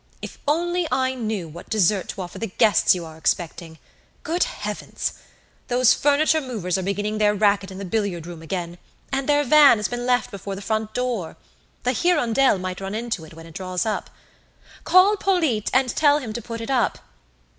[0.19, 3.77] If only I knew what dessert to offer the guests you are expecting!
[4.23, 5.13] Good heavens!
[5.67, 8.79] Those furniture movers are beginning their racket in the billiard room again;
[9.13, 11.37] and their van has been left before the front door!
[11.83, 14.09] The 'Hirondelle' might run into it when it draws up.
[14.85, 16.97] Call Polyte and tell him to put it up.